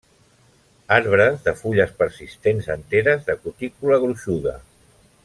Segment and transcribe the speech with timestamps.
[0.95, 4.57] Arbre de fulles persistents enteres de cutícula gruixuda.